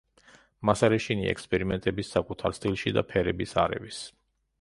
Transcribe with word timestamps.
მას 0.67 0.81
არ 0.87 0.93
ეშინია 0.95 1.33
ექსპერიმენტების 1.33 2.09
საკუთარ 2.17 2.55
სტილში 2.59 2.95
და 2.99 3.05
ფერების 3.13 3.55
არევის. 3.67 4.01